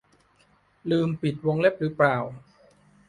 [0.89, 2.17] ลืมปิดวงเล็บหรือเปล่า